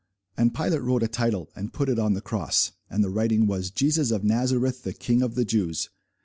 [0.35, 2.71] And Pilate wrote a title, and put it on the cross.
[2.89, 5.89] And the writing was, JESUS OF NAZARETH THE KING OF THE JEWS.